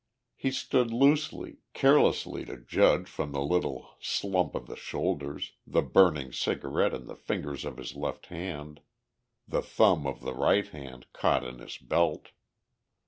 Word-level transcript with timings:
He 0.35 0.49
stood 0.49 0.91
loosely, 0.91 1.59
carelessly 1.73 2.43
to 2.45 2.57
judge 2.57 3.07
from 3.07 3.33
the 3.33 3.43
little 3.43 3.97
slump 4.01 4.55
of 4.55 4.65
the 4.65 4.75
shoulders, 4.75 5.51
the 5.67 5.83
burning 5.83 6.31
cigarette 6.33 6.91
in 6.95 7.05
the 7.05 7.15
fingers 7.15 7.65
of 7.65 7.77
his 7.77 7.93
left 7.95 8.25
hand, 8.33 8.81
the 9.47 9.61
thumb 9.61 10.07
of 10.07 10.21
the 10.21 10.33
right 10.33 10.67
hand 10.67 11.05
caught 11.13 11.43
in 11.45 11.59
his 11.59 11.77
belt. 11.77 12.29